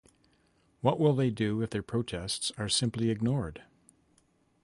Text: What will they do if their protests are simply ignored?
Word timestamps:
What 0.81 0.99
will 0.99 1.13
they 1.13 1.29
do 1.29 1.61
if 1.61 1.69
their 1.69 1.83
protests 1.83 2.51
are 2.57 2.67
simply 2.67 3.11
ignored? 3.11 3.61